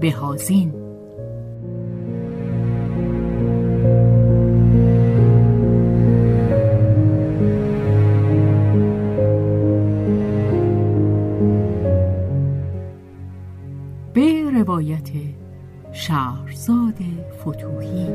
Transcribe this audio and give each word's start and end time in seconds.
بهازین. 0.00 0.72
به 14.14 14.50
روایت 14.54 15.08
شهرزاد 15.92 16.94
فتوحی 17.40 18.06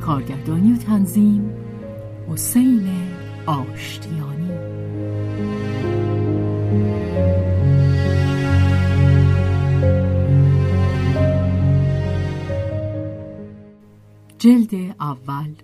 کارگردانی 0.00 0.72
و 0.72 0.76
تنظیم 0.76 1.50
حسین 2.28 3.07
آشتیانی. 3.48 4.50
جلد 14.38 14.94
اول 15.00 15.54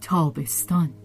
تابستان. 0.00 1.01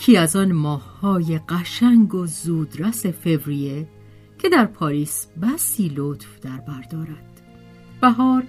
یکی 0.00 0.16
از 0.16 0.36
آن 0.36 0.52
ماههای 0.52 1.38
قشنگ 1.48 2.14
و 2.14 2.26
زودرس 2.26 3.06
فوریه 3.06 3.88
که 4.38 4.48
در 4.48 4.64
پاریس 4.64 5.26
بسی 5.42 5.92
لطف 5.96 6.40
در 6.40 6.56
بردارد 6.56 7.40
بهار 8.00 8.42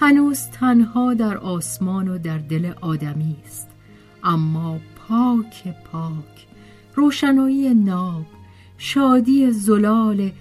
هنوز 0.00 0.40
تنها 0.52 1.14
در 1.14 1.38
آسمان 1.38 2.08
و 2.08 2.18
در 2.18 2.38
دل 2.38 2.72
آدمی 2.80 3.36
است 3.44 3.68
اما 4.24 4.80
پاک 4.96 5.74
پاک 5.92 6.46
روشنایی 6.94 7.74
ناب 7.74 8.26
شادی 8.78 9.52
زلال 9.52 10.32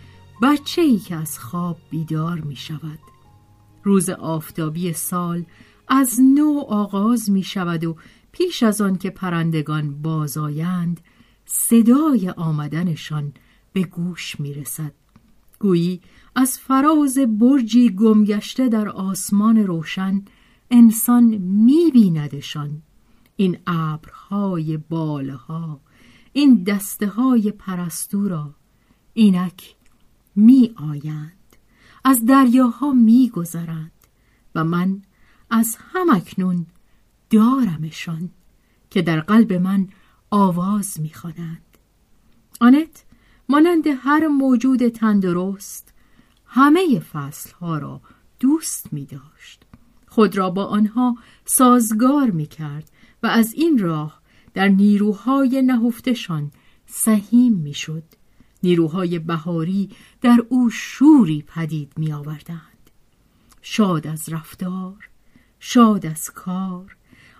بچه 0.41 0.81
ای 0.81 0.97
که 0.97 1.15
از 1.15 1.39
خواب 1.39 1.77
بیدار 1.89 2.39
می 2.39 2.55
شود 2.55 2.99
روز 3.83 4.09
آفتابی 4.09 4.93
سال 4.93 5.45
از 5.87 6.19
نو 6.21 6.59
آغاز 6.59 7.31
می 7.31 7.43
شود 7.43 7.85
و 7.85 7.95
پیش 8.37 8.63
از 8.63 8.81
آن 8.81 8.97
که 8.97 9.09
پرندگان 9.09 10.01
بازآیند 10.01 11.01
صدای 11.45 12.29
آمدنشان 12.29 13.33
به 13.73 13.83
گوش 13.83 14.39
می 14.39 14.53
رسد 14.53 14.91
گویی 15.59 16.01
از 16.35 16.59
فراز 16.59 17.17
برجی 17.17 17.89
گمگشته 17.89 18.69
در 18.69 18.89
آسمان 18.89 19.57
روشن 19.57 20.25
انسان 20.71 21.23
می 21.37 21.91
بیندشان 21.93 22.81
این 23.35 23.57
ابرهای 23.67 24.77
بالها 24.77 25.79
این 26.33 26.63
دسته 26.63 27.07
های 27.07 27.51
پرستو 27.51 28.27
را 28.27 28.53
اینک 29.13 29.75
می 30.35 30.73
آیند 30.75 31.57
از 32.03 32.25
دریاها 32.25 32.91
می 32.91 33.29
گذرند 33.29 33.91
و 34.55 34.63
من 34.63 35.01
از 35.49 35.77
همکنون 35.79 36.65
دارمشان 37.29 38.29
که 38.89 39.01
در 39.01 39.19
قلب 39.19 39.53
من 39.53 39.87
آواز 40.31 40.99
می‌خوانند. 41.01 41.77
آنت 42.59 43.03
مانند 43.49 43.87
هر 43.87 44.27
موجود 44.27 44.87
تندرست 44.87 45.93
همه 46.45 46.99
فصلها 46.99 47.77
را 47.77 48.01
دوست 48.39 48.93
می 48.93 49.05
داشت 49.05 49.63
خود 50.07 50.37
را 50.37 50.49
با 50.49 50.65
آنها 50.65 51.17
سازگار 51.45 52.31
می 52.31 52.45
کرد 52.45 52.91
و 53.23 53.27
از 53.27 53.53
این 53.53 53.79
راه 53.79 54.21
در 54.53 54.67
نیروهای 54.67 55.61
نهفتشان 55.61 56.51
سهیم 56.85 57.53
می 57.53 57.73
شد 57.73 58.03
نیروهای 58.63 59.19
بهاری 59.19 59.89
در 60.21 60.43
او 60.49 60.69
شوری 60.69 61.43
پدید 61.47 61.93
می 61.97 62.13
آوردند 62.13 62.89
شاد 63.61 64.07
از 64.07 64.29
رفتار 64.29 65.09
شاد 65.59 66.05
از 66.05 66.29
کار 66.29 66.96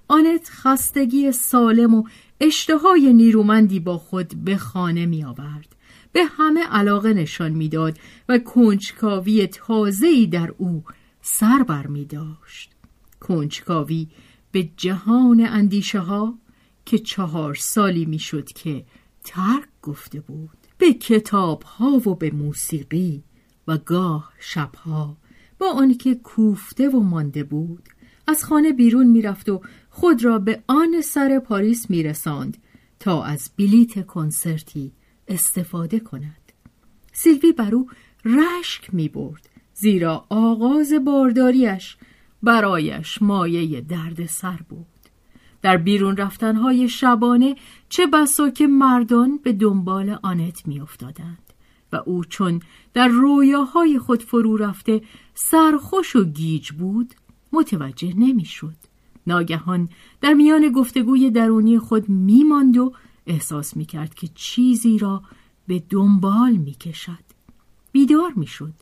آنت 0.08 0.50
خستگی 0.50 1.32
سالم 1.32 1.96
و 1.96 2.04
اشتهای 2.40 3.14
نیرومندی 3.14 3.80
با 3.80 3.98
خود 3.98 4.34
به 4.46 4.58
خانه 4.58 5.06
می 5.06 5.24
آورد. 5.24 5.76
به 6.12 6.26
همه 6.26 6.64
علاقه 6.64 7.14
نشان 7.14 7.52
می‌داد 7.52 7.98
و 8.30 8.38
کنجکاوی 8.40 9.48
تازه‌ای 9.48 10.28
در 10.28 10.54
او 10.58 10.84
سر 11.22 11.64
بر 11.64 11.88
می 11.88 12.06
داشت. 12.06 12.72
کنجکاوی 13.20 14.08
به 14.52 14.70
جهان 14.78 15.46
اندیشه 15.46 16.00
ها 16.00 16.38
که 16.86 17.00
چهار 17.00 17.56
سالی 17.56 18.06
می‌شد 18.06 18.46
که 18.46 18.86
ترک 19.24 19.68
گفته 19.82 20.20
بود 20.20 20.58
به 20.78 20.94
کتاب 20.94 21.64
ها 21.64 21.92
و 22.10 22.16
به 22.16 22.32
موسیقی 22.32 23.24
و 23.68 23.78
گاه 23.78 24.34
شبها 24.40 25.18
با 25.60 25.72
آنکه 25.72 26.16
کوفته 26.16 26.90
و 26.90 27.00
مانده 27.00 27.44
بود 27.44 27.90
از 28.28 28.44
خانه 28.44 28.74
بیرون 28.74 29.08
می‌رفت 29.08 29.50
و 29.50 29.62
خود 29.90 30.24
را 30.24 30.40
به 30.40 30.64
آن 30.68 31.02
سر 31.02 31.40
پاریس 31.40 31.90
میرساند 31.90 32.58
تا 33.00 33.24
از 33.24 33.50
بلیت 33.58 34.06
کنسرتی 34.06 34.92
استفاده 35.28 36.00
کند. 36.00 36.52
سیلوی 37.14 37.52
بر 37.52 37.76
او 37.76 37.90
رشک 38.26 38.94
می 38.94 39.10
برد 39.10 39.50
زیرا 39.74 40.26
آغاز 40.30 40.94
بارداریش 40.94 41.98
برایش 42.44 43.22
مایه 43.22 43.82
درد 43.82 44.26
سر 44.26 44.60
بود. 44.70 44.86
در 45.62 45.78
بیرون 45.78 46.18
رفتنهای 46.18 46.90
شبانه 46.90 47.56
چه 47.90 48.08
بسا 48.08 48.50
که 48.50 48.68
مردان 48.68 49.40
به 49.44 49.54
دنبال 49.54 50.20
آنت 50.24 50.68
می 50.68 50.80
افتادند 50.80 51.54
و 51.92 51.96
او 52.06 52.24
چون 52.24 52.62
در 52.94 53.08
رویاهای 53.08 54.00
خود 54.00 54.24
فرو 54.24 54.58
رفته 54.58 55.02
سرخوش 55.34 56.16
و 56.16 56.24
گیج 56.24 56.72
بود 56.72 57.14
متوجه 57.58 58.14
نمی‌شد. 58.18 58.76
ناگهان 59.28 59.90
در 60.22 60.34
میان 60.34 60.72
گفتگوی 60.72 61.32
درونی 61.32 61.80
خود 61.80 62.10
میماند 62.10 62.78
و 62.78 62.94
احساس 63.28 63.78
می‌کرد 63.78 64.14
که 64.14 64.28
چیزی 64.36 64.98
را 64.98 65.24
به 65.68 65.84
دنبال 65.90 66.52
می‌کشد. 66.52 67.24
بیدار 67.92 68.34
می‌شد. 68.36 68.74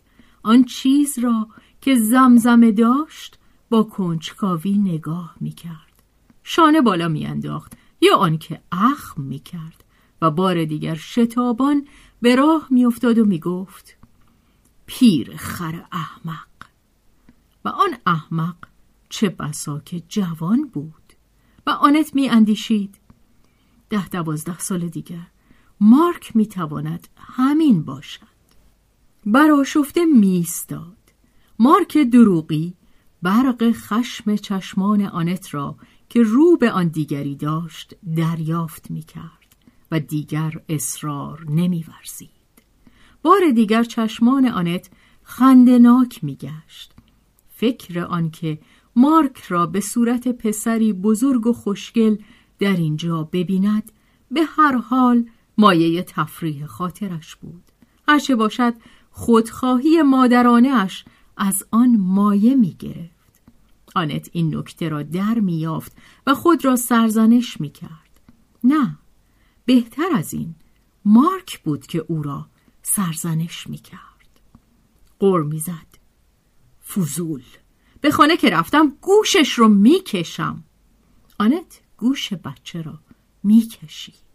آن 0.44 0.64
چیز 0.64 1.20
را 1.20 1.48
که 1.82 1.96
زمزمه 1.96 2.72
داشت 2.72 3.40
با 3.70 3.84
کنجکاوی 3.84 4.78
نگاه 4.78 5.36
می‌کرد. 5.42 6.04
شانه 6.44 6.82
بالا 6.82 7.08
میانداخت 7.08 7.74
یا 8.02 8.18
آنکه 8.18 8.62
اخم 8.72 9.22
می‌کرد 9.22 9.84
و 10.22 10.32
بار 10.32 10.66
دیگر 10.66 10.96
شتابان 10.96 11.88
به 12.22 12.36
راه 12.36 12.68
میافتاد 12.70 13.18
و 13.18 13.26
می‌گفت 13.26 13.98
پیر 14.86 15.36
خر 15.38 15.86
احمق 15.92 16.55
و 17.66 17.70
آن 17.70 17.98
احمق 18.06 18.56
چه 19.10 19.30
بسا 19.30 19.80
که 19.80 20.00
جوان 20.00 20.70
بود 20.74 21.14
و 21.68 21.70
آنت 21.70 22.16
می 22.16 22.30
اندیشید 22.30 22.96
ده 23.90 24.10
دوازده 24.10 24.60
سال 24.60 24.88
دیگر 24.88 25.28
مارک 25.82 26.36
می 26.36 26.48
تواند 26.48 27.08
همین 27.18 27.84
باشد 27.84 28.36
براشفته 29.26 30.06
میستاد 30.06 30.98
مارک 31.60 31.98
دروغی 31.98 32.74
برق 33.22 33.72
خشم 33.72 34.36
چشمان 34.36 35.02
آنت 35.02 35.54
را 35.54 35.78
که 36.10 36.24
رو 36.24 36.58
به 36.58 36.72
آن 36.72 36.88
دیگری 36.88 37.36
داشت 37.36 37.96
دریافت 38.16 38.92
می 38.92 39.04
کرد 39.04 39.56
و 39.92 40.00
دیگر 40.00 40.62
اصرار 40.70 41.46
نمی 41.50 41.86
ورزید. 41.88 42.30
بار 43.22 43.52
دیگر 43.56 43.84
چشمان 43.84 44.46
آنت 44.46 44.90
خندناک 45.24 46.24
می 46.24 46.36
گشت. 46.36 46.95
فکر 47.56 48.00
آنکه 48.00 48.60
مارک 48.96 49.38
را 49.38 49.66
به 49.66 49.80
صورت 49.80 50.28
پسری 50.28 50.94
بزرگ 50.94 51.48
و 51.48 51.54
خوشگل 51.54 52.18
در 52.60 52.76
اینجا 52.76 53.24
ببیند 53.24 53.92
به 54.32 54.42
هر 54.44 54.78
حال 54.78 55.26
مایه 55.58 56.04
تفریح 56.04 56.66
خاطرش 56.66 57.36
بود. 57.36 57.64
هرچه 58.08 58.36
باشد 58.36 58.74
خودخواهی 59.12 60.02
مادرانش 60.02 61.06
از 61.38 61.64
آن 61.72 61.98
مایه 61.98 62.56
می 62.56 62.76
گرفت 62.80 63.42
آنت 63.96 64.30
این 64.32 64.56
نکته 64.56 64.90
را 64.90 65.04
در 65.04 65.38
یافت 65.48 65.98
و 66.28 66.34
خود 66.34 66.66
را 66.66 66.76
سرزنش 66.76 67.62
می 67.62 67.70
کرد 67.70 68.22
نه 68.64 68.98
بهتر 69.66 70.10
از 70.16 70.34
این 70.34 70.56
مارک 71.06 71.64
بود 71.64 71.88
که 71.88 72.06
او 72.08 72.24
را 72.24 72.48
سرزنش 72.82 73.68
می 73.68 73.78
کرد 73.78 74.40
قر 75.20 75.42
می 75.42 75.60
زد 75.60 76.05
فوزول 76.88 77.44
به 78.02 78.12
خانه 78.12 78.38
که 78.38 78.50
رفتم 78.50 78.94
گوشش 79.02 79.54
رو 79.54 79.68
می 79.68 80.00
کشم 80.00 80.64
آنت 81.40 81.82
گوش 81.98 82.34
بچه 82.34 82.82
را 82.82 83.00
می 83.44 83.62
کشید 83.62 84.26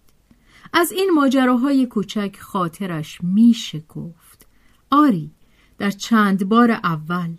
از 0.72 0.92
این 0.92 1.10
ماجراهای 1.14 1.86
کوچک 1.86 2.36
خاطرش 2.40 3.18
می 3.22 3.54
شکفت 3.54 4.46
آری 4.90 5.30
در 5.78 5.90
چند 5.90 6.48
بار 6.48 6.70
اول 6.70 7.30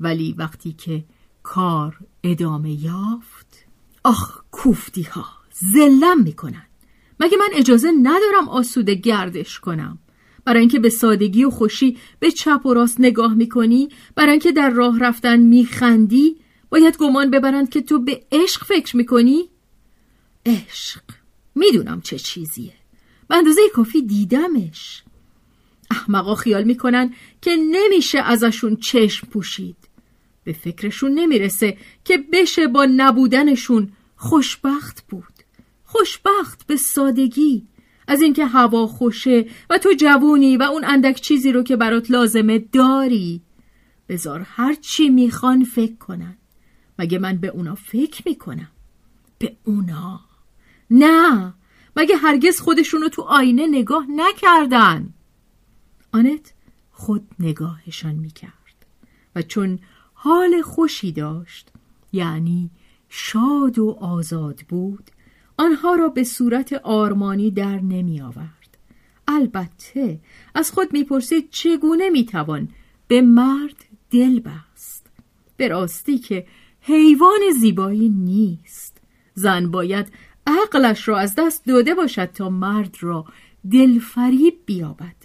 ولی 0.00 0.34
وقتی 0.38 0.72
که 0.72 1.04
کار 1.42 1.98
ادامه 2.22 2.70
یافت 2.70 3.66
آخ 4.04 4.40
کوفتی 4.50 5.02
ها 5.02 5.26
زلم 5.52 6.22
می‌کنن. 6.22 6.66
مگه 7.20 7.36
من 7.36 7.48
اجازه 7.52 7.92
ندارم 8.02 8.48
آسوده 8.48 8.94
گردش 8.94 9.60
کنم؟ 9.60 9.98
برای 10.46 10.60
اینکه 10.60 10.78
به 10.78 10.88
سادگی 10.88 11.44
و 11.44 11.50
خوشی 11.50 11.98
به 12.18 12.30
چپ 12.30 12.66
و 12.66 12.74
راست 12.74 13.00
نگاه 13.00 13.34
می‌کنی 13.34 13.88
برای 14.14 14.30
اینکه 14.30 14.52
در 14.52 14.70
راه 14.70 14.98
رفتن 14.98 15.36
میخندی 15.36 16.36
باید 16.70 16.96
گمان 16.96 17.30
ببرند 17.30 17.70
که 17.70 17.80
تو 17.80 17.98
به 17.98 18.26
عشق 18.32 18.64
فکر 18.64 18.96
می‌کنی. 18.96 19.48
عشق. 20.46 21.02
می‌دونم 21.54 22.00
چه 22.00 22.18
چیزیه. 22.18 22.72
به 23.28 23.36
اندازه 23.36 23.60
کافی 23.74 24.02
دیدمش. 24.02 25.02
احمقا 25.90 26.34
خیال 26.34 26.64
می‌کنن 26.64 27.14
که 27.42 27.56
نمیشه 27.56 28.18
ازشون 28.18 28.76
چشم 28.76 29.26
پوشید. 29.26 29.76
به 30.44 30.52
فکرشون 30.52 31.14
نمی‌رسه 31.14 31.78
که 32.04 32.18
بشه 32.32 32.66
با 32.66 32.86
نبودنشون 32.96 33.92
خوشبخت 34.16 35.04
بود. 35.08 35.24
خوشبخت 35.84 36.66
به 36.66 36.76
سادگی. 36.76 37.66
از 38.08 38.20
اینکه 38.20 38.46
هوا 38.46 38.86
خوشه 38.86 39.46
و 39.70 39.78
تو 39.78 39.92
جوونی 39.98 40.56
و 40.56 40.62
اون 40.62 40.84
اندک 40.84 41.20
چیزی 41.20 41.52
رو 41.52 41.62
که 41.62 41.76
برات 41.76 42.10
لازمه 42.10 42.58
داری. 42.58 43.42
بذار 44.08 44.40
هر 44.40 44.74
چی 44.74 45.08
می‌خوان 45.08 45.64
فکر 45.64 45.96
کنن. 45.96 46.36
مگه 46.98 47.18
من 47.18 47.36
به 47.36 47.48
اونا 47.48 47.74
فکر 47.74 48.22
می‌کنم؟ 48.26 48.70
به 49.38 49.56
اونا؟ 49.64 50.20
نه. 50.90 51.54
مگه 51.96 52.16
هرگز 52.16 52.60
خودشونو 52.60 53.08
تو 53.08 53.22
آینه 53.22 53.66
نگاه 53.66 54.06
نکردن؟ 54.10 55.14
آنت 56.12 56.52
خود 56.90 57.28
نگاهشان 57.38 58.14
می‌کرد 58.14 58.86
و 59.36 59.42
چون 59.42 59.78
حال 60.14 60.62
خوشی 60.62 61.12
داشت 61.12 61.70
یعنی 62.12 62.70
شاد 63.08 63.78
و 63.78 63.90
آزاد 64.00 64.60
بود 64.68 65.10
آنها 65.58 65.94
را 65.94 66.08
به 66.08 66.24
صورت 66.24 66.72
آرمانی 66.72 67.50
در 67.50 67.80
نمی 67.80 68.20
آورد 68.20 68.78
البته 69.28 70.20
از 70.54 70.70
خود 70.70 70.92
می‌پرسید 70.92 71.50
چگونه 71.50 72.10
می‌توان 72.10 72.68
به 73.08 73.22
مرد 73.22 73.84
دل 74.10 74.40
بست؟ 74.40 75.06
به 75.56 75.68
راستی 75.68 76.18
که 76.18 76.46
حیوان 76.80 77.40
زیبایی 77.60 78.08
نیست. 78.08 79.00
زن 79.34 79.70
باید 79.70 80.06
عقلش 80.46 81.08
را 81.08 81.18
از 81.18 81.34
دست 81.38 81.66
داده 81.66 81.94
باشد 81.94 82.24
تا 82.24 82.50
مرد 82.50 82.96
را 83.00 83.24
دلفریب 83.70 84.54
بیابد. 84.66 85.16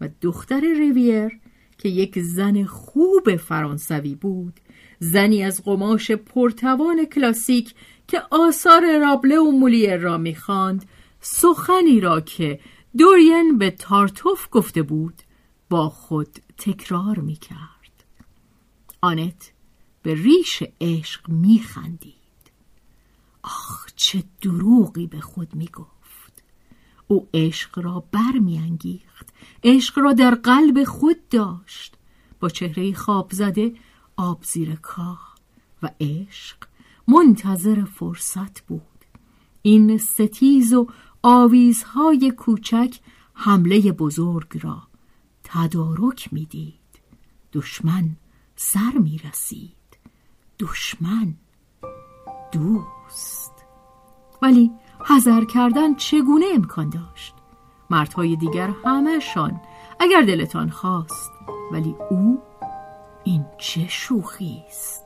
و 0.00 0.08
دختر 0.20 0.60
ریویر 0.60 1.38
که 1.78 1.88
یک 1.88 2.18
زن 2.18 2.64
خوب 2.64 3.36
فرانسوی 3.36 4.14
بود 4.14 4.60
زنی 4.98 5.42
از 5.42 5.62
قماش 5.64 6.10
پرتوان 6.10 7.04
کلاسیک 7.04 7.74
که 8.12 8.22
آثار 8.30 8.98
رابله 8.98 9.38
و 9.38 9.50
مولیر 9.50 9.96
را 9.96 10.18
می‌خواند 10.18 10.88
سخنی 11.20 12.00
را 12.00 12.20
که 12.20 12.60
دورین 12.98 13.58
به 13.58 13.70
تارتوف 13.70 14.48
گفته 14.50 14.82
بود 14.82 15.22
با 15.70 15.88
خود 15.88 16.38
تکرار 16.58 17.18
می‌کرد. 17.18 18.04
آنت 19.00 19.52
به 20.02 20.14
ریش 20.14 20.62
عشق 20.80 21.28
میخندید. 21.28 22.14
آخ 23.42 23.86
چه 23.96 24.24
دروغی 24.40 25.06
به 25.06 25.20
می 25.36 25.48
می‌گفت. 25.52 26.42
او 27.08 27.28
عشق 27.34 27.78
را 27.78 28.04
برمیانگیخت 28.12 29.28
عشق 29.64 29.98
را 29.98 30.12
در 30.12 30.34
قلب 30.34 30.84
خود 30.84 31.28
داشت. 31.28 31.94
با 32.40 32.48
چهره 32.48 32.92
خواب 32.92 33.32
زده 33.32 33.74
آب 34.16 34.44
زیر 34.44 34.74
کاه 34.74 35.34
و 35.82 35.90
عشق 36.00 36.71
منتظر 37.08 37.84
فرصت 37.84 38.60
بود. 38.60 38.82
این 39.62 39.98
ستیز 39.98 40.72
و 40.72 40.86
آویزهای 41.22 42.30
کوچک 42.30 42.98
حمله 43.34 43.92
بزرگ 43.92 44.60
را 44.62 44.82
تدارک 45.44 46.32
می‌دید. 46.32 46.74
دشمن 47.52 48.16
سر 48.56 48.92
می 48.98 49.18
رسید 49.18 49.98
دشمن 50.58 51.34
دوست. 52.52 53.52
ولی 54.42 54.70
حذر 55.04 55.44
کردن 55.44 55.94
چگونه 55.94 56.46
امکان 56.54 56.90
داشت؟ 56.90 57.34
مردهای 57.90 58.36
دیگر 58.36 58.70
همهشان 58.84 59.60
اگر 60.00 60.22
دلتان 60.22 60.70
خواست 60.70 61.32
ولی 61.72 61.94
او 62.10 62.42
این 63.24 63.44
چه 63.58 63.88
شوخی 63.88 64.62
است؟ 64.68 65.01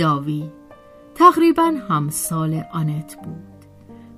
داوی. 0.00 0.50
تقریبا 1.14 1.72
همسال 1.88 2.62
آنت 2.72 3.16
بود. 3.24 3.64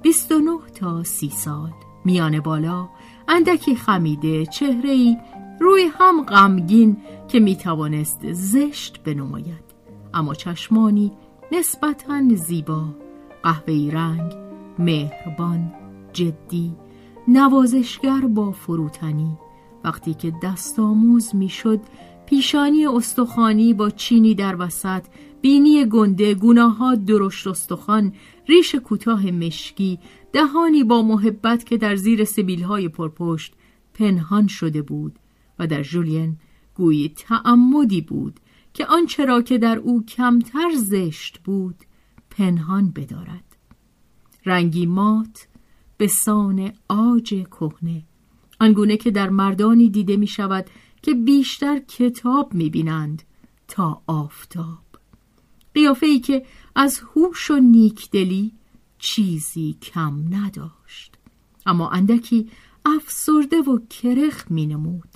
29 0.02 0.58
تا 0.74 1.02
سی 1.02 1.30
سال. 1.30 1.70
میان 2.04 2.40
بالا 2.40 2.88
اندکی 3.28 3.76
خمیده 3.76 4.46
چهره 4.46 5.16
روی 5.60 5.90
هم 5.98 6.22
غمگین 6.22 6.96
که 7.28 7.40
می‌توانست 7.40 8.32
زشت 8.32 9.02
بنماید. 9.04 9.64
اما 10.14 10.34
چشمانی 10.34 11.12
نسبتا 11.52 12.22
زیبا 12.34 12.84
قهوه‌ای 13.42 13.90
رنگ 13.90 14.32
مهربان 14.78 15.72
جدی 16.12 16.74
نوازشگر 17.28 18.20
با 18.20 18.52
فروتنی. 18.52 19.38
وقتی 19.84 20.14
که 20.14 20.32
دست 20.42 20.78
آموز 20.78 21.34
می‌شد 21.34 21.80
پیشانی 22.32 22.86
استخوانی 22.86 23.74
با 23.74 23.90
چینی 23.90 24.34
در 24.34 24.56
وسط 24.58 25.04
بینی 25.40 25.84
گنده 25.84 26.34
گناها 26.34 26.94
درشت 26.94 27.46
استخوان 27.46 28.12
ریش 28.48 28.74
کوتاه 28.74 29.30
مشکی 29.30 29.98
دهانی 30.32 30.84
با 30.84 31.02
محبت 31.02 31.64
که 31.64 31.76
در 31.76 31.96
زیر 31.96 32.24
سبیلهای 32.24 32.88
پرپشت 32.88 33.54
پنهان 33.94 34.46
شده 34.46 34.82
بود 34.82 35.18
و 35.58 35.66
در 35.66 35.82
جولین 35.82 36.36
گویی 36.74 37.08
تعمدی 37.08 38.00
بود 38.00 38.40
که 38.74 38.86
آنچه 38.86 39.24
را 39.24 39.42
که 39.42 39.58
در 39.58 39.78
او 39.78 40.04
کمتر 40.04 40.70
زشت 40.76 41.38
بود 41.38 41.76
پنهان 42.30 42.90
بدارد. 42.90 43.56
رنگی 44.46 44.86
مات 44.86 45.48
به 45.96 46.06
سان 46.06 46.72
آج 46.88 47.28
کهنه 47.28 48.02
آنگونه 48.60 48.96
که 48.96 49.10
در 49.10 49.30
مردانی 49.30 49.88
دیده 49.88 50.16
می 50.16 50.26
شود 50.26 50.66
که 51.02 51.14
بیشتر 51.14 51.78
کتاب 51.78 52.54
می 52.54 52.71
بینند 52.71 53.23
تا 53.68 54.02
آفتاب. 54.06 54.78
قیافه 55.75 56.06
ای 56.06 56.21
که 56.21 56.47
از 56.75 57.02
هوش 57.14 57.50
و 57.50 57.59
نیکدلی 57.59 58.52
چیزی 58.99 59.76
کم 59.82 60.35
نداشت. 60.35 61.16
اما 61.66 61.90
اندکی 61.90 62.50
افسرده 62.85 63.56
و 63.56 63.78
کرخ 63.90 64.50
می 64.50 64.66
نمود 64.66 65.09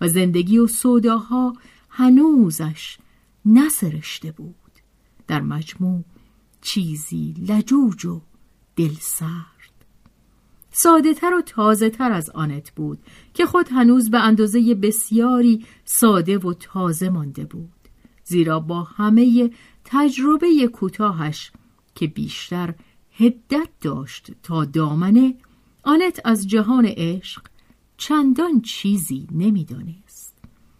و 0.00 0.08
زندگی 0.08 0.58
و 0.58 0.66
سوداها 0.66 1.52
هنوزش 1.88 2.98
نسرشته 3.44 4.32
بود. 4.32 4.54
در 5.26 5.40
مجموع 5.40 6.04
چیزی 6.60 7.34
لجوج 7.48 8.06
و 8.06 8.20
دلسرد 8.76 9.55
ساده 10.78 11.14
تر 11.14 11.34
و 11.34 11.42
تازه 11.42 11.90
تر 11.90 12.12
از 12.12 12.30
آنت 12.30 12.70
بود 12.70 12.98
که 13.34 13.46
خود 13.46 13.68
هنوز 13.68 14.10
به 14.10 14.18
اندازه 14.18 14.74
بسیاری 14.74 15.64
ساده 15.84 16.38
و 16.38 16.52
تازه 16.52 17.08
مانده 17.08 17.44
بود 17.44 17.72
زیرا 18.24 18.60
با 18.60 18.82
همه 18.82 19.50
تجربه 19.84 20.68
کوتاهش 20.72 21.52
که 21.94 22.06
بیشتر 22.06 22.74
هدت 23.12 23.68
داشت 23.80 24.30
تا 24.42 24.64
دامنه 24.64 25.34
آنت 25.82 26.20
از 26.24 26.48
جهان 26.48 26.86
عشق 26.86 27.42
چندان 27.96 28.60
چیزی 28.60 29.26
نمی‌دانست. 29.32 30.38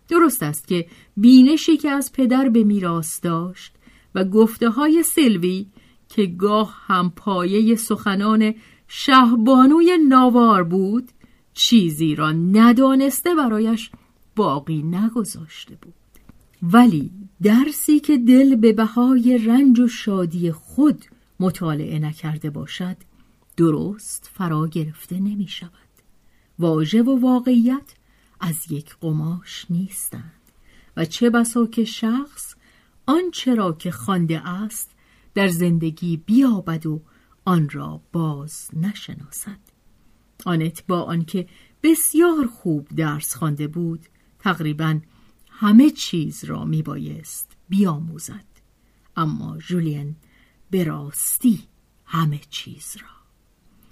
درست 0.08 0.42
است 0.42 0.68
که 0.68 0.86
بینشی 1.16 1.76
که 1.76 1.90
از 1.90 2.12
پدر 2.12 2.48
به 2.48 2.64
میراث 2.64 3.20
داشت 3.22 3.72
و 4.14 4.24
گفته 4.24 4.70
های 4.70 5.02
سلوی 5.02 5.66
که 6.08 6.26
گاه 6.26 6.76
هم 6.86 7.10
پایه 7.10 7.76
سخنان 7.76 8.54
شهبانوی 8.88 9.98
ناوار 10.08 10.64
بود 10.64 11.10
چیزی 11.54 12.14
را 12.14 12.32
ندانسته 12.32 13.34
برایش 13.34 13.90
باقی 14.36 14.82
نگذاشته 14.82 15.78
بود. 15.82 15.94
ولی 16.62 17.10
درسی 17.42 18.00
که 18.00 18.18
دل 18.18 18.56
به 18.56 18.72
بهای 18.72 19.38
رنج 19.38 19.80
و 19.80 19.88
شادی 19.88 20.52
خود 20.52 21.04
مطالعه 21.40 21.98
نکرده 21.98 22.50
باشد 22.50 22.96
درست 23.56 24.30
فرا 24.34 24.66
گرفته 24.66 25.20
نمی 25.20 25.48
شود. 25.48 25.70
واژه 26.58 27.02
و 27.02 27.20
واقعیت 27.20 27.94
از 28.40 28.72
یک 28.72 28.96
قماش 29.00 29.66
نیستند. 29.70 30.32
و 30.96 31.04
چه 31.04 31.30
بسا 31.30 31.66
که 31.66 31.84
شخص 31.84 32.54
آنچه 33.06 33.54
را 33.54 33.72
که 33.72 33.90
خوانده 33.90 34.48
است 34.48 34.90
در 35.34 35.48
زندگی 35.48 36.16
بیابد 36.16 36.86
و 36.86 37.00
آن 37.46 37.68
را 37.68 38.00
باز 38.12 38.70
نشناسد. 38.72 39.58
آنت 40.44 40.86
با 40.86 41.02
آنکه 41.02 41.48
بسیار 41.82 42.46
خوب 42.46 42.88
درس 42.96 43.34
خوانده 43.34 43.68
بود 43.68 44.06
تقریبا 44.38 45.00
همه 45.50 45.90
چیز 45.90 46.44
را 46.44 46.64
میبایست 46.64 47.52
بیاموزد. 47.68 48.44
اما 49.16 49.58
جولین 49.58 50.16
به 50.70 50.84
راستی 50.84 51.62
همه 52.04 52.40
چیز 52.50 52.96
را. 53.00 53.08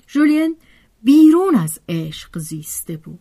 جولین 0.07 0.57
بیرون 1.03 1.55
از 1.55 1.81
عشق 1.89 2.39
زیسته 2.39 2.97
بود. 2.97 3.21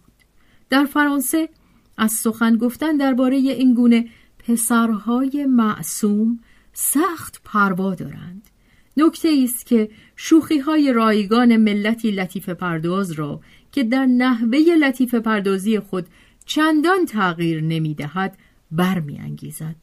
در 0.69 0.85
فرانسه 0.85 1.49
از 1.97 2.11
سخن 2.11 2.57
گفتن 2.57 2.97
درباره 2.97 3.37
این 3.37 3.73
گونه 3.73 4.09
پسرهای 4.39 5.45
معصوم 5.45 6.39
سخت 6.73 7.41
پروا 7.43 7.95
دارند. 7.95 8.49
نکته 8.97 9.41
است 9.43 9.65
که 9.65 9.89
شوخی 10.15 10.59
های 10.59 10.93
رایگان 10.93 11.57
ملتی 11.57 12.11
لطیف 12.11 12.49
پرداز 12.49 13.11
را 13.11 13.39
که 13.71 13.83
در 13.83 14.05
نحوه 14.05 14.59
لطیف 14.59 15.15
پردازی 15.15 15.79
خود 15.79 16.07
چندان 16.45 17.05
تغییر 17.05 17.93
دهد 17.93 18.37
برمیانگیزد 18.71 19.75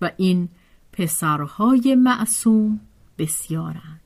و 0.00 0.10
این 0.16 0.48
پسرهای 0.92 1.94
معصوم 1.94 2.80
بسیارند. 3.18 4.00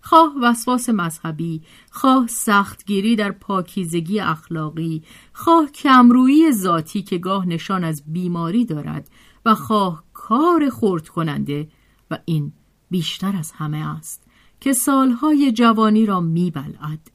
خواه 0.00 0.34
وسواس 0.42 0.88
مذهبی 0.88 1.62
خواه 1.90 2.26
سختگیری 2.26 3.16
در 3.16 3.30
پاکیزگی 3.30 4.20
اخلاقی 4.20 5.02
خواه 5.32 5.70
کمرویی 5.70 6.52
ذاتی 6.52 7.02
که 7.02 7.18
گاه 7.18 7.48
نشان 7.48 7.84
از 7.84 8.02
بیماری 8.06 8.64
دارد 8.64 9.10
و 9.46 9.54
خواه 9.54 10.04
کار 10.12 10.70
خورد 10.70 11.08
کننده 11.08 11.68
و 12.10 12.18
این 12.24 12.52
بیشتر 12.90 13.36
از 13.36 13.52
همه 13.52 13.96
است 13.96 14.22
که 14.60 14.72
سالهای 14.72 15.52
جوانی 15.52 16.06
را 16.06 16.20
میبلعد. 16.20 17.10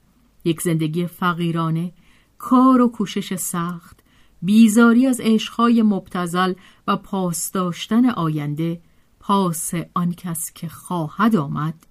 یک 0.45 0.61
زندگی 0.61 1.07
فقیرانه 1.07 1.93
کار 2.37 2.81
و 2.81 2.87
کوشش 2.87 3.35
سخت 3.35 3.99
بیزاری 4.41 5.07
از 5.07 5.21
عشقهای 5.23 5.81
مبتزل 5.81 6.53
و 6.87 6.95
پاس 6.95 7.51
داشتن 7.51 8.09
آینده 8.09 8.81
پاس 9.19 9.73
آن 9.93 10.13
کس 10.13 10.53
که 10.53 10.67
خواهد 10.67 11.35
آمد 11.35 11.87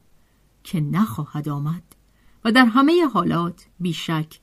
که 0.64 0.80
نخواهد 0.80 1.48
آمد. 1.48 1.82
و 2.44 2.52
در 2.52 2.66
همه 2.66 3.04
حالات 3.04 3.66
بیشک 3.80 4.40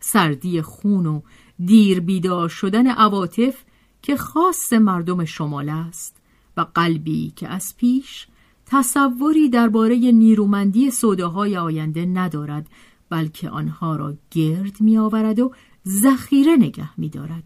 سردی 0.00 0.62
خون 0.62 1.06
و 1.06 1.20
دیر 1.64 2.00
بیدار 2.00 2.48
شدن 2.48 2.86
عواطف 2.86 3.64
که 4.02 4.16
خاص 4.16 4.72
مردم 4.72 5.24
شمال 5.24 5.68
است 5.68 6.16
و 6.56 6.66
قلبی 6.74 7.32
که 7.36 7.48
از 7.48 7.76
پیش 7.76 8.26
تصوری 8.66 9.48
درباره 9.48 9.96
نیرومندی 9.96 10.90
سوداهای 10.90 11.56
آینده 11.56 12.06
ندارد 12.06 12.68
بلکه 13.10 13.50
آنها 13.50 13.96
را 13.96 14.14
گرد 14.30 14.80
می 14.80 14.98
آورد 14.98 15.40
و 15.40 15.52
ذخیره 15.88 16.56
نگه 16.56 17.00
می 17.00 17.08
دارد. 17.08 17.44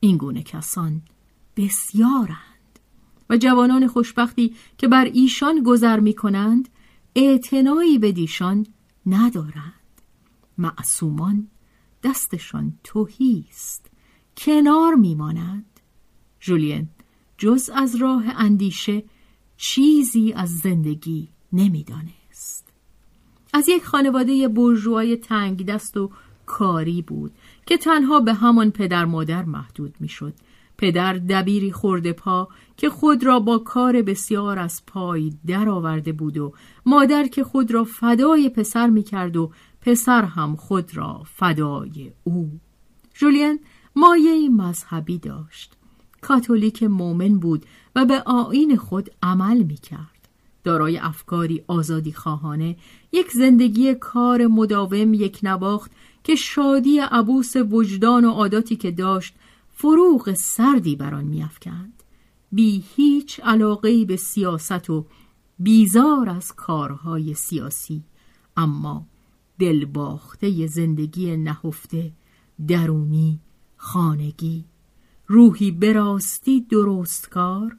این 0.00 0.16
گونه 0.16 0.42
کسان 0.42 1.02
بسیارند. 1.56 2.78
و 3.30 3.36
جوانان 3.36 3.86
خوشبختی 3.86 4.54
که 4.78 4.88
بر 4.88 5.04
ایشان 5.04 5.62
گذر 5.62 6.00
می 6.00 6.14
کنند 6.14 6.68
اعتنایی 7.16 7.98
به 7.98 8.12
دیشان 8.12 8.66
ندارند. 9.06 9.72
معصومان 10.58 11.48
دستشان 12.02 12.78
توهی 12.84 13.44
است 13.48 13.90
کنار 14.36 14.94
میمانند. 14.94 15.80
جولین 16.40 16.88
جز 17.38 17.70
از 17.74 17.96
راه 17.96 18.24
اندیشه 18.36 19.04
چیزی 19.64 20.32
از 20.32 20.58
زندگی 20.58 21.28
نمی‌دانست. 21.52 22.72
از 23.52 23.68
یک 23.68 23.84
خانواده 23.84 24.48
برجوهای 24.48 25.16
تنگ 25.16 25.66
دست 25.66 25.96
و 25.96 26.10
کاری 26.46 27.02
بود 27.02 27.32
که 27.66 27.76
تنها 27.76 28.20
به 28.20 28.34
همان 28.34 28.70
پدر 28.70 29.04
مادر 29.04 29.44
محدود 29.44 29.94
می‌شد. 30.00 30.34
پدر 30.78 31.12
دبیری 31.12 31.72
خورده 31.72 32.12
پا 32.12 32.48
که 32.76 32.90
خود 32.90 33.24
را 33.24 33.40
با 33.40 33.58
کار 33.58 34.02
بسیار 34.02 34.58
از 34.58 34.86
پای 34.86 35.32
درآورده 35.46 36.12
بود 36.12 36.38
و 36.38 36.52
مادر 36.86 37.26
که 37.26 37.44
خود 37.44 37.70
را 37.70 37.84
فدای 37.84 38.48
پسر 38.48 38.86
می 38.86 39.02
کرد 39.02 39.36
و 39.36 39.52
پسر 39.80 40.24
هم 40.24 40.56
خود 40.56 40.96
را 40.96 41.22
فدای 41.24 42.12
او. 42.24 42.50
جولین 43.14 43.60
مایه 43.96 44.48
مذهبی 44.48 45.18
داشت. 45.18 45.76
کاتولیک 46.22 46.82
مؤمن 46.82 47.38
بود 47.38 47.66
و 47.96 48.04
به 48.04 48.22
آین 48.26 48.76
خود 48.76 49.10
عمل 49.22 49.62
می 49.62 49.76
کرد. 49.76 50.28
دارای 50.64 50.98
افکاری 50.98 51.64
آزادی 51.66 52.12
خواهانه 52.12 52.76
یک 53.12 53.30
زندگی 53.30 53.94
کار 53.94 54.46
مداوم 54.46 55.14
یک 55.14 55.40
نواخت 55.42 55.90
که 56.24 56.34
شادی 56.34 56.98
عبوس 56.98 57.56
وجدان 57.56 58.24
و 58.24 58.30
عاداتی 58.30 58.76
که 58.76 58.90
داشت 58.90 59.34
فروغ 59.70 60.32
سردی 60.34 60.96
بر 60.96 61.14
آن 61.14 61.24
میافکند 61.24 62.02
بی 62.52 62.84
هیچ 62.96 63.40
علاقه 63.40 64.04
به 64.04 64.16
سیاست 64.16 64.90
و 64.90 65.06
بیزار 65.58 66.28
از 66.28 66.52
کارهای 66.52 67.34
سیاسی 67.34 68.02
اما 68.56 69.06
دلباخته 69.58 70.66
زندگی 70.66 71.36
نهفته 71.36 72.12
درونی 72.68 73.40
خانگی 73.76 74.64
روحی 75.32 75.70
براستی 75.70 76.60
درستکار 76.60 77.76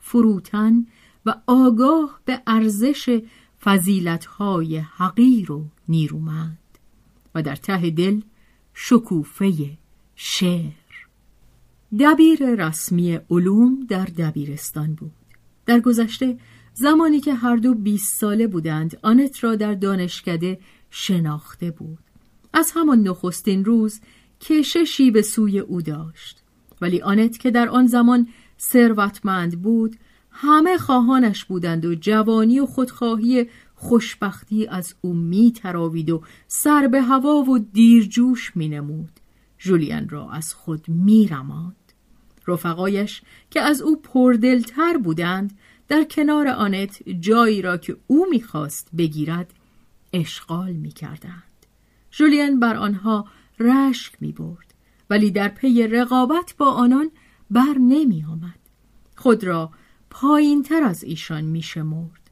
فروتن 0.00 0.86
و 1.26 1.34
آگاه 1.46 2.20
به 2.24 2.42
ارزش 2.46 3.20
فضیلتهای 3.60 4.78
حقیر 4.78 5.52
و 5.52 5.64
نیرومند 5.88 6.58
و 7.34 7.42
در 7.42 7.56
ته 7.56 7.90
دل 7.90 8.20
شکوفه 8.74 9.78
شعر. 10.16 10.72
دبیر 11.98 12.54
رسمی 12.54 13.18
علوم 13.30 13.86
در 13.88 14.04
دبیرستان 14.04 14.94
بود. 14.94 15.12
در 15.66 15.80
گذشته 15.80 16.38
زمانی 16.74 17.20
که 17.20 17.34
هر 17.34 17.56
دو 17.56 17.74
بیست 17.74 18.14
ساله 18.14 18.46
بودند 18.46 18.98
آنت 19.02 19.44
را 19.44 19.56
در 19.56 19.74
دانشکده 19.74 20.58
شناخته 20.90 21.70
بود. 21.70 21.98
از 22.52 22.72
همان 22.74 23.02
نخستین 23.02 23.64
روز 23.64 24.00
کششی 24.40 25.10
به 25.10 25.22
سوی 25.22 25.58
او 25.58 25.82
داشت. 25.82 26.45
ولی 26.80 27.02
آنت 27.02 27.38
که 27.38 27.50
در 27.50 27.68
آن 27.68 27.86
زمان 27.86 28.28
ثروتمند 28.60 29.62
بود 29.62 29.96
همه 30.30 30.78
خواهانش 30.78 31.44
بودند 31.44 31.84
و 31.84 31.94
جوانی 31.94 32.60
و 32.60 32.66
خودخواهی 32.66 33.46
خوشبختی 33.74 34.66
از 34.66 34.94
او 35.00 35.14
می 35.14 35.52
تراوید 35.52 36.10
و 36.10 36.22
سر 36.46 36.88
به 36.88 37.02
هوا 37.02 37.34
و 37.34 37.58
دیرجوش 37.58 38.56
می 38.56 38.68
نمود. 38.68 39.20
جولیان 39.58 40.08
را 40.08 40.30
از 40.30 40.54
خود 40.54 40.88
می 40.88 41.28
رماند. 41.28 41.92
رفقایش 42.46 43.22
که 43.50 43.60
از 43.60 43.82
او 43.82 44.00
پردلتر 44.00 44.96
بودند 44.96 45.58
در 45.88 46.04
کنار 46.04 46.48
آنت 46.48 47.08
جایی 47.20 47.62
را 47.62 47.76
که 47.76 47.96
او 48.06 48.26
می‌خواست 48.30 48.88
بگیرد 48.98 49.52
اشغال 50.12 50.72
می‌کردند. 50.72 51.42
جولیان 52.10 52.60
بر 52.60 52.76
آنها 52.76 53.26
رشک 53.60 54.12
می 54.20 54.32
برد 54.32 54.65
ولی 55.10 55.30
در 55.30 55.48
پی 55.48 55.86
رقابت 55.86 56.54
با 56.58 56.70
آنان 56.70 57.10
بر 57.50 57.74
نمی 57.78 58.24
آمد. 58.24 58.58
خود 59.16 59.44
را 59.44 59.70
پایین 60.10 60.62
تر 60.62 60.82
از 60.82 61.04
ایشان 61.04 61.44
می 61.44 61.62
شمرد. 61.62 62.30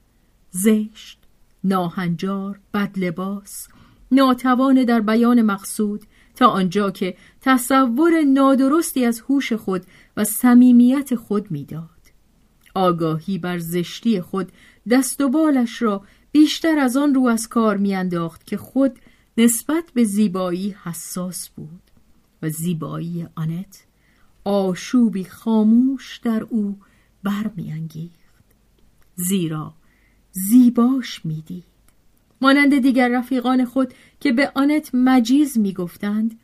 زشت، 0.51 1.19
ناهنجار، 1.65 2.61
بدلباس، 2.75 3.69
ناتوان 4.13 4.85
در 4.85 5.01
بیان 5.01 5.43
مقصود 5.43 6.05
تا 6.35 6.47
آنجا 6.47 6.91
که 6.91 7.17
تصور 7.41 8.23
نادرستی 8.23 9.05
از 9.05 9.21
هوش 9.21 9.53
خود 9.53 9.83
و 10.17 10.25
صمیمیت 10.25 11.15
خود 11.15 11.51
می‌داد. 11.51 11.91
آگاهی 12.75 13.39
بر 13.39 13.59
زشتی 13.59 14.21
خود 14.21 14.53
دست 14.91 15.21
و 15.21 15.29
بالش 15.29 15.83
را 15.83 16.03
بیشتر 16.33 16.79
از 16.79 16.97
آن 16.97 17.15
رو 17.15 17.27
از 17.27 17.49
کار 17.49 17.77
میانداخت 17.77 18.47
که 18.47 18.57
خود 18.57 18.99
نسبت 19.39 19.85
به 19.95 20.05
زیبایی 20.05 20.77
حساس 20.85 21.49
بود 21.49 21.84
و 22.45 22.49
زیبایی 22.49 23.27
آنت. 23.35 23.85
آشوبی 24.45 25.25
خاموش 25.25 26.17
در 26.19 26.43
او 26.43 26.79
برمیانگیخت. 27.23 28.45
زیرا 29.15 29.75
زیباش 30.33 31.27
می‌دید. 31.27 31.65
مانند 32.41 32.79
دیگر 32.79 33.09
رفیقان 33.09 33.65
خود 33.65 33.95
که 34.21 34.33
به 34.33 34.53
آنت 34.55 34.91
مجیز 34.95 35.59
می‌گفتند 35.59 36.39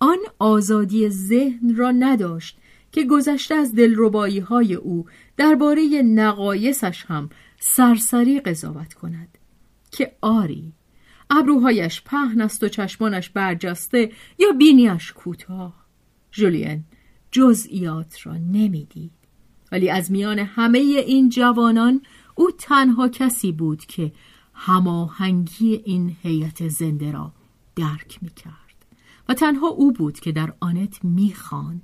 آن 0.00 0.18
آزادی 0.38 1.08
ذهن 1.08 1.74
را 1.76 1.90
نداشت 1.90 2.58
که 2.92 3.04
گذشته 3.04 3.54
از 3.54 3.74
دلربایی 3.74 4.38
های 4.38 4.74
او 4.74 5.06
درباره 5.36 6.02
نقایصش 6.02 7.04
هم 7.04 7.30
سرسری 7.60 8.40
قضاوت 8.40 8.94
کند. 8.94 9.38
که 9.90 10.16
آری 10.20 10.72
ابروهایش 11.34 12.02
پهن 12.02 12.40
است 12.40 12.62
و 12.62 12.68
چشمانش 12.68 13.30
برجسته 13.30 14.12
یا 14.38 14.52
بینیش 14.52 15.12
کوتاه. 15.12 15.86
جولین 16.32 16.84
جزئیات 17.30 18.26
را 18.26 18.36
نمی‌دید. 18.36 19.12
ولی 19.72 19.90
از 19.90 20.10
میان 20.10 20.38
همه 20.38 20.78
این 20.78 21.28
جوانان 21.28 22.02
او 22.34 22.50
تنها 22.50 23.08
کسی 23.08 23.52
بود 23.52 23.84
که 23.86 24.12
هماهنگی 24.54 25.74
این 25.84 26.16
هیئت 26.22 26.68
زنده 26.68 27.12
را 27.12 27.32
درک 27.76 28.18
می‌کرد 28.22 28.86
و 29.28 29.34
تنها 29.34 29.66
او 29.66 29.92
بود 29.92 30.20
که 30.20 30.32
در 30.32 30.52
آنت 30.60 31.04
می‌خواند. 31.04 31.82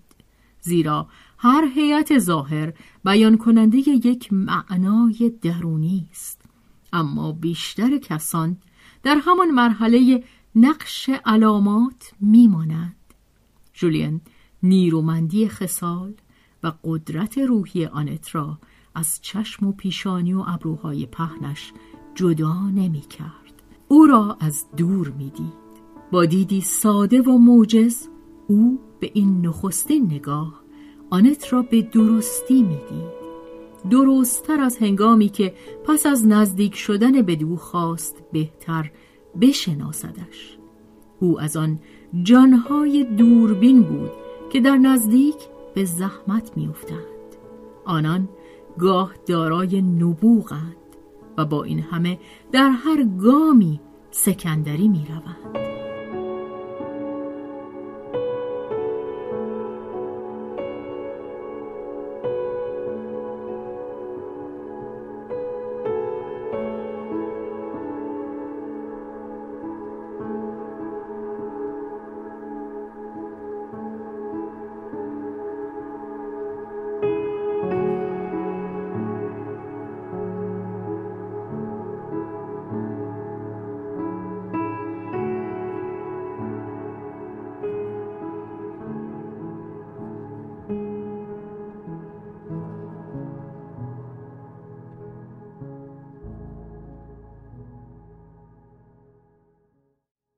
زیرا 0.61 1.09
هر 1.39 1.69
هیئت 1.75 2.19
ظاهر 2.19 2.73
بیان 3.05 3.37
کننده 3.37 3.79
یک 3.79 4.33
معنای 4.33 5.33
درونی 5.43 6.09
است. 6.11 6.43
اما 6.93 7.33
بیشتر 7.33 7.99
کسان 7.99 8.57
در 9.03 9.19
همان 9.25 9.51
مرحله 9.51 10.25
نقش 10.55 11.11
علامات 11.25 12.13
میمانند 12.21 12.97
جولین 13.73 14.21
نیرومندی 14.63 15.49
خصال 15.49 16.15
و 16.63 16.73
قدرت 16.85 17.39
روحی 17.39 17.87
آنت 17.87 18.35
را 18.35 18.59
از 18.95 19.19
چشم 19.23 19.67
و 19.67 19.73
پیشانی 19.73 20.35
و 20.35 20.45
ابروهای 20.47 21.07
پهنش 21.07 21.73
جدا 22.15 22.71
نمی 22.71 23.01
کرد. 23.01 23.63
او 23.89 24.07
را 24.07 24.37
از 24.41 24.67
دور 24.77 25.09
می‌دید. 25.09 25.69
با 26.13 26.25
دیدی 26.25 26.61
ساده 26.61 27.23
و 27.23 27.39
موجز 27.39 28.09
او 28.47 28.81
به 29.01 29.11
این 29.15 29.47
نخستین 29.47 30.07
نگاه 30.07 30.61
آنت 31.11 31.53
را 31.53 31.63
به 31.63 31.83
درستی 31.83 32.63
می‌دید. 32.63 33.18
درستتر 33.91 34.61
از 34.61 34.79
هنگامی 34.79 35.29
که 35.29 35.55
پس 35.85 36.07
از 36.07 36.27
نزدیک 36.27 36.75
شدن 36.75 37.23
به 37.23 37.37
دو 37.37 37.57
خواست 37.57 38.23
بهتر 38.33 38.91
بشناسدش 39.41 40.59
او 41.21 41.41
از 41.41 41.57
آن 41.57 41.79
جانهای 42.23 43.05
دوربین 43.05 43.83
بود 43.83 44.11
که 44.53 44.61
در 44.61 44.77
نزدیک 44.77 45.37
به 45.75 45.85
زحمت 45.85 46.57
میافتند 46.57 46.99
آنان 47.85 48.29
گاه 48.79 49.13
دارای 49.27 49.83
نبوغند 49.83 50.77
و 51.39 51.45
با 51.45 51.65
این 51.65 51.81
همه 51.81 52.19
در 52.53 52.71
هر 52.71 53.05
گامی 53.05 53.81
سکندری 54.11 54.89
می 54.89 55.07
روند. 55.09 55.68